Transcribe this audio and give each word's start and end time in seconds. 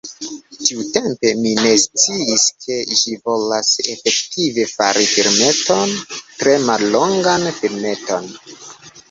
Tiutempe, 0.67 1.33
mi 1.41 1.51
ne 1.65 1.73
sciis 1.83 2.45
ke 2.65 2.77
ĝi 3.01 3.13
volas 3.27 3.69
efektive, 3.97 4.67
fari 4.73 5.07
filmeton, 5.13 5.95
tre 6.41 6.57
mallongan 6.67 7.47
filmeton. 7.61 8.29